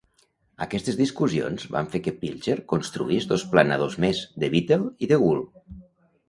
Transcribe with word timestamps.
Aquestes 0.65 0.95
discussions 1.01 1.67
van 1.75 1.89
fer 1.95 2.01
que 2.07 2.13
Pilcher 2.21 2.55
construís 2.73 3.29
dos 3.35 3.45
planadors 3.53 3.99
més, 4.07 4.23
"The 4.45 4.51
Beetle" 4.57 4.89
i 5.09 5.13
"The 5.15 5.21
Gull". 5.27 5.45